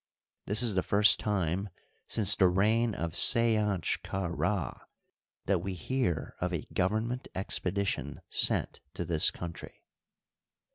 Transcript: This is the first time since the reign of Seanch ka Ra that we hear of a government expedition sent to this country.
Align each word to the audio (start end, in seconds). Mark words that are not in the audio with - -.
This 0.47 0.63
is 0.63 0.73
the 0.73 0.81
first 0.81 1.19
time 1.19 1.69
since 2.07 2.35
the 2.35 2.47
reign 2.47 2.95
of 2.95 3.13
Seanch 3.13 4.01
ka 4.01 4.25
Ra 4.31 4.79
that 5.45 5.59
we 5.61 5.75
hear 5.75 6.35
of 6.41 6.51
a 6.51 6.65
government 6.73 7.27
expedition 7.35 8.21
sent 8.27 8.79
to 8.95 9.05
this 9.05 9.29
country. 9.29 9.83